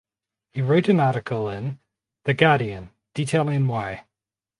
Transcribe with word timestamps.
He 0.53 0.63
wrote 0.63 0.89
an 0.89 0.99
article 0.99 1.47
in 1.47 1.77
"The 2.23 2.33
Guardian" 2.33 2.89
detailing 3.13 3.67
why. 3.67 4.05